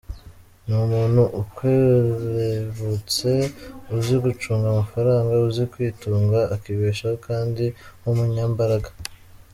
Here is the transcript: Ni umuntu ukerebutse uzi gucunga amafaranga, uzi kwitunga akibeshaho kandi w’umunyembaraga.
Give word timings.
Ni 0.65 0.75
umuntu 0.85 1.21
ukerebutse 1.41 3.31
uzi 3.95 4.15
gucunga 4.25 4.65
amafaranga, 4.69 5.31
uzi 5.47 5.63
kwitunga 5.73 6.39
akibeshaho 6.55 7.15
kandi 7.27 7.65
w’umunyembaraga. 8.03 8.89